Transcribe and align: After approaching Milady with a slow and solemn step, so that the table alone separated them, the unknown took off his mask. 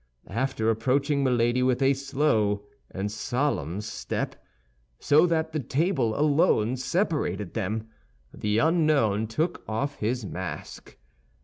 After 0.31 0.71
approaching 0.71 1.23
Milady 1.23 1.61
with 1.61 1.79
a 1.79 1.93
slow 1.93 2.65
and 2.89 3.11
solemn 3.11 3.81
step, 3.81 4.35
so 4.99 5.27
that 5.27 5.51
the 5.51 5.59
table 5.59 6.19
alone 6.19 6.75
separated 6.75 7.53
them, 7.53 7.87
the 8.33 8.57
unknown 8.57 9.27
took 9.27 9.63
off 9.69 9.97
his 9.97 10.25
mask. 10.25 10.97